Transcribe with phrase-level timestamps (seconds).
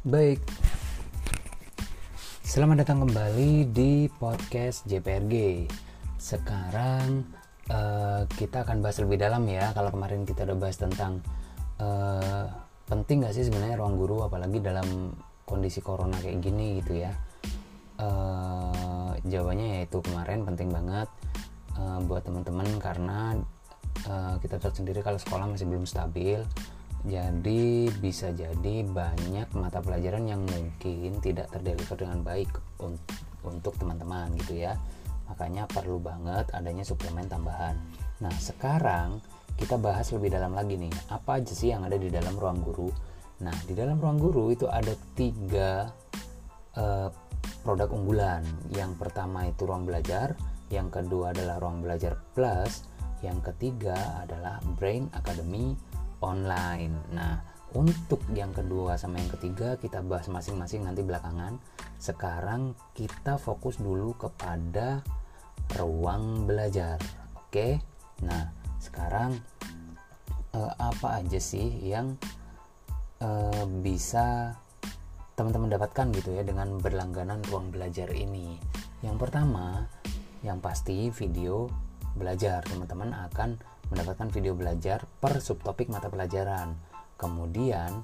[0.00, 0.40] Baik,
[2.40, 5.68] selamat datang kembali di podcast JPRG.
[6.16, 7.28] Sekarang
[7.68, 9.76] uh, kita akan bahas lebih dalam ya.
[9.76, 11.20] Kalau kemarin kita udah bahas tentang
[11.84, 12.48] uh,
[12.88, 15.12] penting gak sih sebenarnya ruang guru, apalagi dalam
[15.44, 17.12] kondisi corona kayak gini gitu ya.
[18.00, 21.12] Uh, jawabannya yaitu kemarin penting banget
[21.76, 23.36] uh, buat teman-teman karena
[24.08, 26.40] uh, kita tahu sendiri kalau sekolah masih belum stabil
[27.00, 32.52] jadi bisa jadi banyak mata pelajaran yang mungkin tidak terdeliver dengan baik
[33.44, 34.76] untuk teman-teman gitu ya.
[35.32, 37.78] Makanya perlu banget adanya suplemen tambahan.
[38.20, 39.24] Nah sekarang
[39.56, 40.92] kita bahas lebih dalam lagi nih.
[41.08, 42.92] Apa aja sih yang ada di dalam ruang guru?
[43.40, 45.88] Nah di dalam ruang guru itu ada tiga
[46.76, 47.08] uh,
[47.64, 48.44] produk unggulan.
[48.76, 50.36] Yang pertama itu ruang belajar
[50.68, 52.86] yang kedua adalah ruang belajar plus
[53.20, 55.76] yang ketiga adalah brain academy
[56.20, 56.94] online.
[57.12, 57.40] Nah,
[57.76, 61.58] untuk yang kedua sama yang ketiga kita bahas masing-masing nanti belakangan.
[62.00, 65.04] Sekarang kita fokus dulu kepada
[65.78, 66.98] ruang belajar.
[67.36, 67.78] Oke.
[68.26, 68.50] Nah,
[68.82, 69.38] sekarang
[70.56, 72.18] eh, apa aja sih yang
[73.22, 74.56] eh, bisa
[75.38, 78.58] teman-teman dapatkan gitu ya dengan berlangganan ruang belajar ini?
[79.00, 79.86] Yang pertama,
[80.42, 81.70] yang pasti video
[82.18, 82.66] belajar.
[82.66, 83.56] Teman-teman akan
[83.90, 86.78] mendapatkan video belajar per subtopik mata pelajaran.
[87.18, 88.00] Kemudian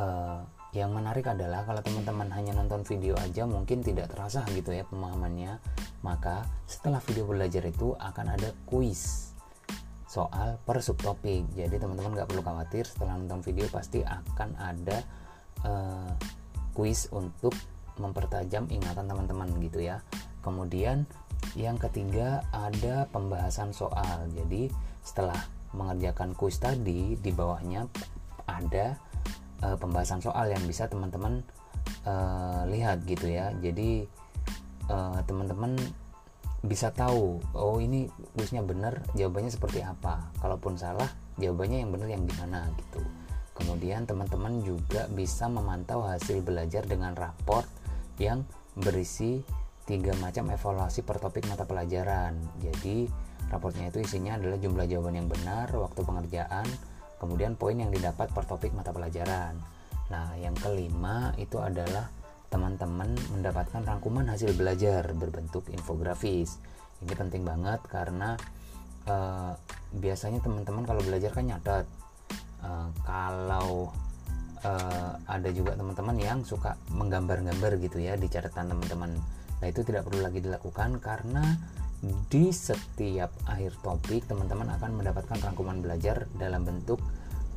[0.00, 0.40] eh,
[0.76, 5.60] yang menarik adalah kalau teman-teman hanya nonton video aja mungkin tidak terasa gitu ya pemahamannya.
[6.04, 9.32] Maka setelah video belajar itu akan ada kuis
[10.08, 11.44] soal per subtopik.
[11.52, 14.98] Jadi teman-teman nggak perlu khawatir setelah nonton video pasti akan ada
[15.68, 16.12] uh,
[16.72, 17.52] kuis untuk
[18.00, 20.00] mempertajam ingatan teman-teman gitu ya.
[20.40, 21.04] Kemudian
[21.56, 24.26] yang ketiga ada pembahasan soal.
[24.32, 24.72] Jadi
[25.08, 25.40] setelah
[25.72, 27.88] mengerjakan kuis tadi di bawahnya
[28.44, 29.00] ada
[29.64, 31.40] uh, pembahasan soal yang bisa teman-teman
[32.04, 33.52] uh, lihat gitu ya.
[33.64, 34.04] Jadi
[34.92, 35.76] uh, teman-teman
[36.58, 40.28] bisa tahu oh ini kuisnya benar jawabannya seperti apa.
[40.40, 41.08] Kalaupun salah
[41.40, 43.00] jawabannya yang benar yang gimana gitu.
[43.58, 47.66] Kemudian teman-teman juga bisa memantau hasil belajar dengan raport
[48.22, 48.46] yang
[48.78, 49.42] berisi
[49.82, 52.38] tiga macam evaluasi per topik mata pelajaran.
[52.62, 56.66] Jadi Raportnya itu isinya adalah jumlah jawaban yang benar, waktu pengerjaan,
[57.16, 59.56] kemudian poin yang didapat per topik mata pelajaran.
[60.08, 62.08] Nah, yang kelima itu adalah
[62.48, 66.56] teman-teman mendapatkan rangkuman hasil belajar berbentuk infografis.
[67.04, 68.36] Ini penting banget karena
[69.04, 69.52] uh,
[69.92, 71.84] biasanya teman-teman kalau belajar kan nyatet.
[72.58, 73.92] Uh, kalau
[74.64, 79.12] uh, ada juga teman-teman yang suka menggambar-gambar gitu ya di catatan teman-teman.
[79.58, 81.44] Nah, itu tidak perlu lagi dilakukan karena
[82.02, 87.02] di setiap akhir topik teman-teman akan mendapatkan rangkuman belajar dalam bentuk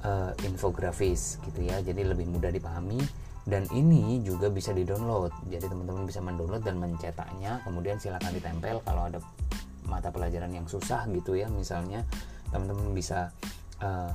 [0.01, 1.77] uh, infografis gitu ya.
[1.85, 2.97] Jadi lebih mudah dipahami
[3.45, 5.33] dan ini juga bisa di-download.
[5.49, 7.61] Jadi teman-teman bisa mendownload dan mencetaknya.
[7.65, 9.21] Kemudian silahkan ditempel kalau ada
[9.85, 11.45] mata pelajaran yang susah gitu ya.
[11.49, 12.01] Misalnya
[12.49, 13.29] teman-teman bisa
[13.81, 14.09] uh,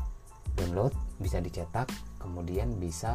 [0.59, 3.15] download bisa dicetak kemudian bisa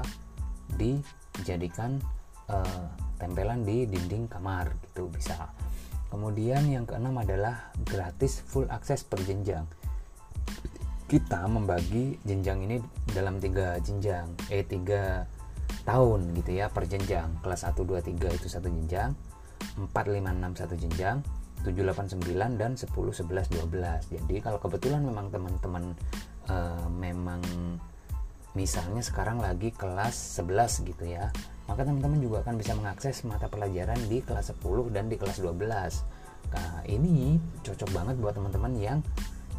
[0.78, 2.00] dijadikan
[2.48, 2.88] uh,
[3.20, 5.12] tempelan di dinding kamar gitu.
[5.12, 5.52] Bisa
[6.12, 9.64] Kemudian yang keenam adalah gratis full akses per jenjang.
[11.08, 12.78] Kita membagi jenjang ini
[13.16, 15.24] dalam tiga jenjang, eh tiga
[15.88, 17.40] tahun gitu ya per jenjang.
[17.40, 19.16] Kelas 1, 2, 3 itu satu jenjang,
[19.80, 21.24] 4, 5, 6 satu jenjang,
[21.64, 24.12] 7, 8, 9 dan 10, 11, 12.
[24.12, 25.96] Jadi kalau kebetulan memang teman-teman
[26.52, 27.40] uh, memang
[28.52, 31.32] misalnya sekarang lagi kelas 11 gitu ya
[31.72, 35.56] maka teman-teman juga akan bisa mengakses mata pelajaran di kelas 10 dan di kelas 12
[36.52, 39.00] nah ini cocok banget buat teman-teman yang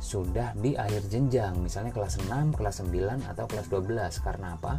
[0.02, 1.54] sudah di akhir jenjang.
[1.62, 4.74] Misalnya kelas 6, kelas 9 atau kelas 12 karena apa?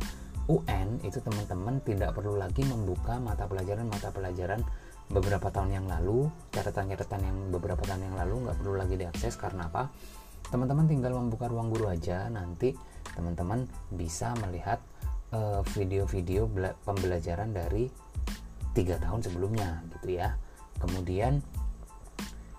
[0.51, 4.59] UN itu teman-teman tidak perlu lagi membuka mata pelajaran-mata pelajaran
[5.07, 6.27] beberapa tahun yang lalu.
[6.51, 9.39] Catatan-catatan yang beberapa tahun yang lalu nggak perlu lagi diakses.
[9.39, 9.87] Karena apa?
[10.51, 12.27] Teman-teman tinggal membuka ruang guru aja.
[12.27, 12.75] Nanti
[13.15, 13.63] teman-teman
[13.95, 14.83] bisa melihat
[15.73, 17.89] video-video uh, pembelajaran dari
[18.73, 20.37] tiga tahun sebelumnya gitu ya.
[20.81, 21.41] Kemudian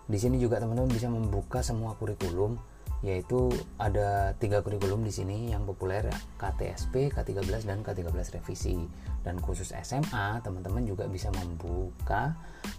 [0.04, 2.60] di sini juga teman-teman bisa membuka semua kurikulum
[3.04, 6.08] yaitu ada tiga kurikulum di sini yang populer
[6.40, 8.80] KTSP, K13 dan K13 revisi.
[9.20, 12.32] Dan khusus SMA teman-teman juga bisa membuka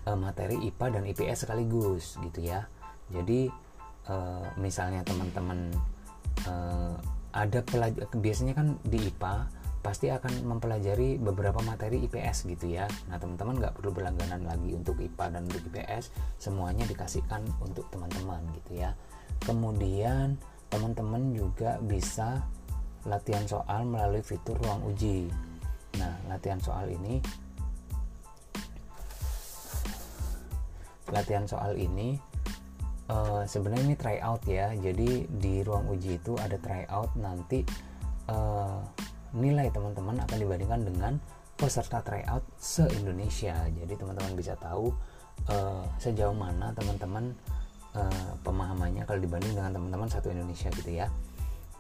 [0.10, 2.66] uh, materi IPA dan IPS sekaligus gitu ya.
[3.14, 3.50] Jadi
[4.10, 5.70] uh, misalnya teman-teman
[6.50, 6.98] uh,
[7.36, 9.46] ada pelajar biasanya kan di IPA
[9.86, 12.90] pasti akan mempelajari beberapa materi IPS gitu ya.
[13.06, 16.10] Nah teman-teman nggak perlu berlangganan lagi untuk IPA dan untuk IPS
[16.42, 18.98] semuanya dikasihkan untuk teman-teman gitu ya.
[19.46, 20.42] Kemudian
[20.74, 22.42] teman-teman juga bisa
[23.06, 25.30] latihan soal melalui fitur ruang uji.
[26.02, 27.22] Nah latihan soal ini
[31.14, 32.18] latihan soal ini
[33.14, 34.74] uh, sebenarnya ini try out ya.
[34.74, 37.62] Jadi di ruang uji itu ada try out nanti
[38.34, 38.82] uh,
[39.34, 41.14] nilai teman-teman akan dibandingkan dengan
[41.56, 43.56] peserta tryout se-Indonesia.
[43.72, 44.92] Jadi teman-teman bisa tahu
[45.48, 47.32] uh, sejauh mana teman-teman
[47.96, 51.08] uh, pemahamannya kalau dibanding dengan teman-teman satu Indonesia gitu ya.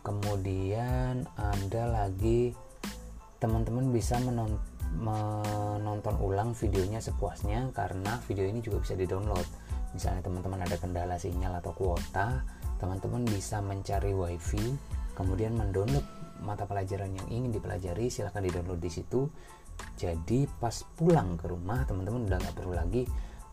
[0.06, 2.54] Kemudian ada lagi
[3.42, 4.56] teman-teman bisa menon
[4.96, 9.44] menonton ulang videonya sepuasnya karena video ini juga bisa di-download.
[9.92, 12.48] Misalnya teman-teman ada kendala sinyal atau kuota,
[12.80, 14.76] teman-teman bisa mencari wifi,
[15.16, 16.04] kemudian mendownload
[16.46, 19.26] mata pelajaran yang ingin dipelajari silahkan di download di situ.
[19.98, 23.04] Jadi pas pulang ke rumah teman-teman udah nggak perlu lagi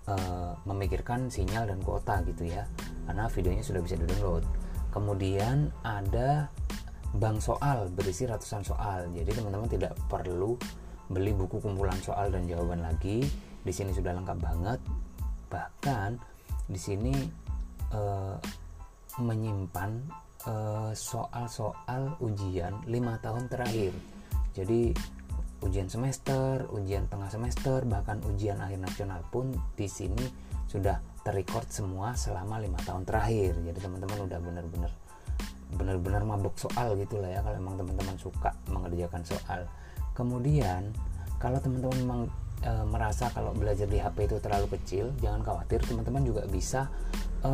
[0.07, 2.63] uh, memikirkan sinyal dan kuota gitu ya
[3.11, 4.47] karena videonya sudah bisa di download
[4.95, 6.47] kemudian ada
[7.17, 9.09] bank soal berisi ratusan soal.
[9.13, 10.57] Jadi teman-teman tidak perlu
[11.13, 13.25] beli buku kumpulan soal dan jawaban lagi.
[13.63, 14.81] Di sini sudah lengkap banget.
[15.53, 16.11] Bahkan
[16.69, 17.15] di sini
[17.93, 18.37] uh,
[19.21, 20.09] menyimpan
[20.93, 23.95] soal-soal uh, ujian lima tahun terakhir
[24.53, 24.93] jadi
[25.65, 30.27] ujian semester, ujian tengah semester, bahkan ujian akhir nasional pun di sini
[30.69, 33.57] sudah terrecord semua selama lima tahun terakhir.
[33.63, 34.93] Jadi teman-teman udah benar-benar
[35.73, 39.65] benar-benar mabuk soal gitu lah ya kalau emang teman-teman suka mengerjakan soal.
[40.13, 40.93] Kemudian
[41.41, 42.21] kalau teman-teman memang
[42.61, 46.93] e, merasa kalau belajar di HP itu terlalu kecil, jangan khawatir, teman-teman juga bisa
[47.43, 47.53] e,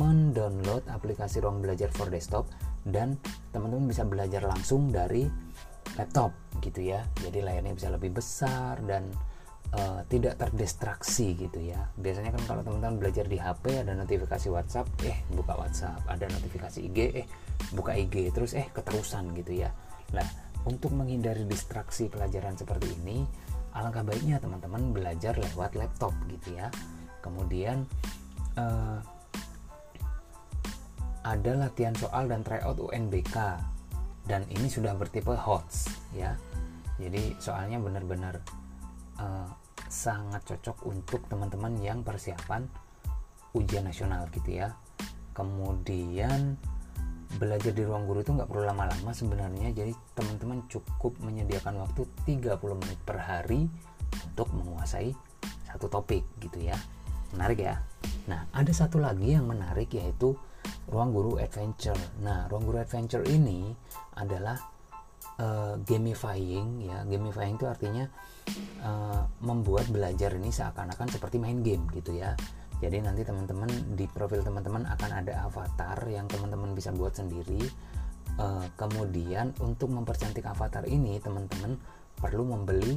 [0.00, 2.48] mendownload aplikasi Ruang Belajar for Desktop
[2.82, 3.20] dan
[3.54, 5.28] teman-teman bisa belajar langsung dari
[5.94, 6.32] laptop
[6.64, 7.04] gitu ya.
[7.20, 9.12] Jadi layarnya bisa lebih besar dan
[9.76, 11.88] uh, tidak terdistraksi gitu ya.
[11.96, 16.78] Biasanya kan kalau teman-teman belajar di HP ada notifikasi WhatsApp eh buka WhatsApp ada notifikasi
[16.80, 17.26] IG eh
[17.72, 19.70] buka IG terus eh keterusan gitu ya.
[20.16, 20.26] Nah
[20.68, 23.26] untuk menghindari distraksi pelajaran seperti ini
[23.72, 26.68] alangkah baiknya teman-teman belajar lewat laptop gitu ya.
[27.22, 27.86] Kemudian
[28.56, 28.98] uh,
[31.22, 33.36] ada latihan soal dan tryout UNBK
[34.26, 36.34] dan ini sudah bertipe HOTS ya.
[36.98, 38.42] Jadi soalnya benar-benar
[39.18, 39.48] uh,
[39.86, 42.66] sangat cocok untuk teman-teman yang persiapan
[43.54, 44.74] ujian nasional gitu ya.
[45.32, 46.58] Kemudian
[47.40, 49.72] belajar di ruang guru itu nggak perlu lama-lama sebenarnya.
[49.72, 53.66] Jadi teman-teman cukup menyediakan waktu 30 menit per hari
[54.28, 55.14] untuk menguasai
[55.66, 56.76] satu topik gitu ya
[57.34, 57.76] menarik ya
[58.28, 60.38] nah ada satu lagi yang menarik yaitu
[60.90, 61.98] ruang guru adventure.
[62.20, 63.72] Nah, ruang guru adventure ini
[64.18, 64.58] adalah
[65.40, 67.06] uh, gamifying ya.
[67.06, 68.04] Gamifying itu artinya
[68.82, 72.34] uh, membuat belajar ini seakan-akan seperti main game gitu ya.
[72.82, 77.62] Jadi nanti teman-teman di profil teman-teman akan ada avatar yang teman-teman bisa buat sendiri.
[78.40, 81.76] Uh, kemudian untuk mempercantik avatar ini teman-teman
[82.16, 82.96] perlu membeli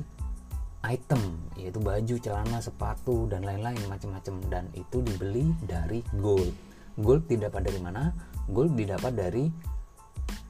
[0.85, 1.21] item
[1.57, 4.35] yaitu baju, celana, sepatu dan lain-lain macam-macam.
[4.47, 6.53] Dan itu dibeli dari gold.
[6.95, 8.13] Gold didapat dari mana?
[8.47, 9.49] Gold didapat dari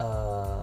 [0.04, 0.62] uh,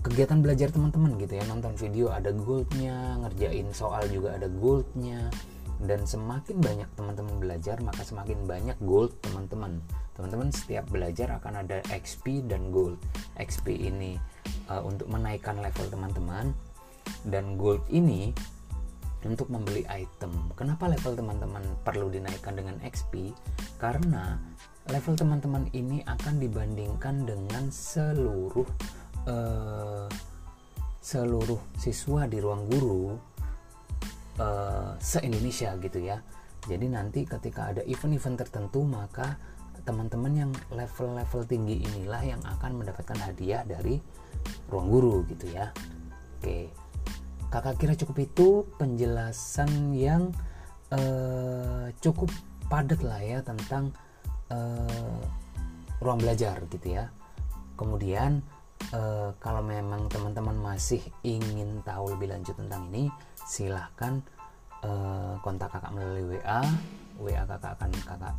[0.00, 1.44] kegiatan belajar teman-teman gitu ya.
[1.50, 5.28] Nonton video ada goldnya ngerjain soal juga ada goldnya.
[5.76, 9.82] Dan semakin banyak teman-teman belajar maka semakin banyak gold teman-teman.
[10.16, 12.96] Teman-teman setiap belajar akan ada XP dan gold.
[13.36, 14.16] XP ini
[14.72, 16.56] uh, untuk menaikkan level teman-teman
[17.26, 18.30] dan gold ini
[19.26, 20.54] untuk membeli item.
[20.54, 23.34] Kenapa level teman-teman perlu dinaikkan dengan XP?
[23.82, 24.38] Karena
[24.86, 28.66] level teman-teman ini akan dibandingkan dengan seluruh
[29.26, 30.06] uh,
[31.02, 33.14] seluruh siswa di ruang guru
[34.38, 36.22] uh, se-Indonesia gitu ya.
[36.66, 39.38] Jadi nanti ketika ada event-event tertentu maka
[39.86, 44.02] teman-teman yang level-level tinggi inilah yang akan mendapatkan hadiah dari
[44.66, 45.70] ruang guru gitu ya.
[46.42, 46.85] Oke
[47.56, 50.28] kakak kira cukup itu penjelasan yang
[50.92, 52.28] uh, cukup
[52.68, 53.96] padat lah ya tentang
[54.52, 55.24] uh,
[56.04, 57.08] ruang belajar gitu ya.
[57.80, 58.44] Kemudian
[58.92, 63.08] uh, kalau memang teman-teman masih ingin tahu lebih lanjut tentang ini
[63.48, 64.20] silahkan
[64.84, 66.60] uh, kontak kakak melalui WA
[67.16, 68.36] WA kakak akan kakak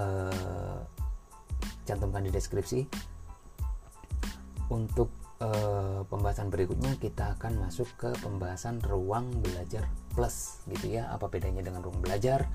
[0.00, 0.80] uh,
[1.84, 2.88] cantumkan di deskripsi.
[4.72, 11.10] Untuk uh, pembahasan berikutnya kita akan masuk ke pembahasan ruang belajar plus gitu ya.
[11.10, 12.46] Apa bedanya dengan ruang belajar?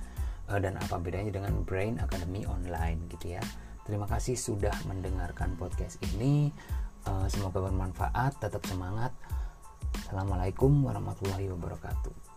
[0.48, 3.44] Uh, dan apa bedanya dengan Brain Academy online gitu ya.
[3.84, 6.54] Terima kasih sudah mendengarkan podcast ini.
[7.08, 9.12] Uh, semoga bermanfaat tetap semangat.
[10.06, 12.29] Assalamualaikum warahmatullahi wabarakatuh